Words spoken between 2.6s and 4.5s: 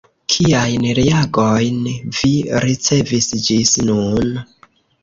ricevis ĝis nun?